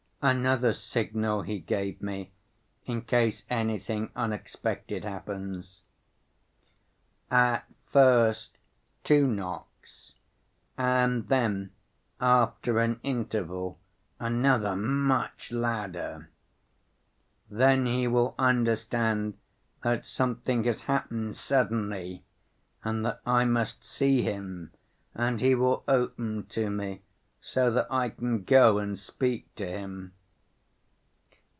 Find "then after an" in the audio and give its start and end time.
11.27-12.99